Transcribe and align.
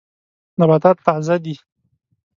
نباتات 0.59 0.97
تازه 1.05 1.35
دي. 1.43 1.55